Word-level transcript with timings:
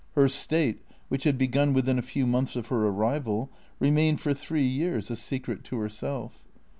Her 0.15 0.27
state, 0.29 0.83
which 1.09 1.25
had 1.25 1.37
begun 1.37 1.73
within 1.73 1.99
a 1.99 2.01
few 2.01 2.25
months 2.25 2.55
of 2.55 2.65
her 2.69 2.87
arrival, 2.87 3.51
remained 3.79 4.19
for 4.19 4.33
three 4.33 4.65
years 4.65 5.11
a 5.11 5.15
secret 5.15 5.63
to 5.65 5.77
herself. 5.77 6.43